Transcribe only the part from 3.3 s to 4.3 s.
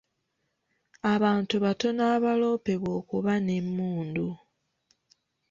n'emmundu.